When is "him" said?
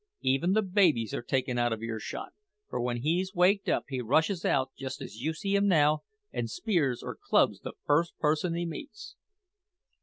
5.55-5.67